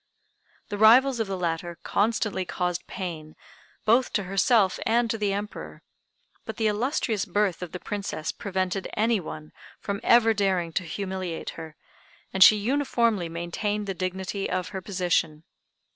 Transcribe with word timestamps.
The 0.69 0.79
rivals 0.79 1.19
of 1.19 1.27
the 1.27 1.37
latter 1.37 1.77
constantly 1.83 2.43
caused 2.43 2.87
pain 2.87 3.35
both 3.85 4.11
to 4.13 4.23
herself 4.23 4.79
and 4.83 5.07
to 5.11 5.17
the 5.19 5.31
Emperor; 5.31 5.83
but 6.43 6.57
the 6.57 6.65
illustrious 6.65 7.23
birth 7.23 7.61
of 7.61 7.71
the 7.71 7.79
Princess 7.79 8.31
prevented 8.31 8.87
any 8.97 9.19
one 9.19 9.51
from 9.79 9.99
ever 10.03 10.33
daring 10.33 10.73
to 10.73 10.83
humiliate 10.85 11.51
her, 11.51 11.75
and 12.33 12.43
she 12.43 12.55
uniformly 12.55 13.29
maintained 13.29 13.85
the 13.85 13.93
dignity 13.93 14.49
of 14.49 14.69
her 14.69 14.81
position. 14.81 15.43